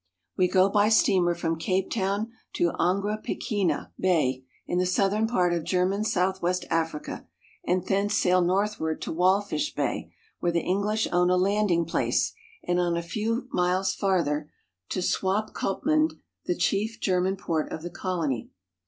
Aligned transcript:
We 0.35 0.47
go 0.47 0.67
by 0.67 0.89
steamer 0.89 1.35
from 1.35 1.59
Cape 1.59 1.91
Town 1.91 2.31
to 2.53 2.71
Angra 2.79 3.21
Pequena 3.23 3.91
GERMAN 3.95 3.95
SOUTHWEST 3.95 3.95
AFRICA 3.99 3.99
323 3.99 4.01
,an'gra 4.01 4.09
pa 4.09 4.09
kan'ya) 4.09 4.41
Bay, 4.41 4.43
in 4.65 4.77
the 4.79 4.85
southern 4.87 5.27
part 5.27 5.53
of 5.53 5.63
German 5.63 6.03
Southwest 6.03 6.65
Africa, 6.71 7.27
and 7.67 7.85
thence 7.85 8.15
sail 8.15 8.41
northward 8.41 9.01
to 9.03 9.11
Walfish 9.13 9.75
Bay, 9.75 10.11
where 10.39 10.51
the 10.51 10.61
English 10.61 11.07
own 11.11 11.29
a 11.29 11.37
landing 11.37 11.85
place, 11.85 12.33
and 12.63 12.79
on 12.79 12.97
a 12.97 13.03
few 13.03 13.47
miles 13.51 13.93
farther 13.93 14.49
to 14.89 15.03
Swakopmund 15.03 16.13
(swa'k6p 16.13 16.13
m66nt), 16.13 16.21
the 16.45 16.55
chief 16.55 16.99
German 16.99 17.35
port 17.37 17.71
of 17.71 17.83
the 17.83 17.91
colony. 17.91 18.49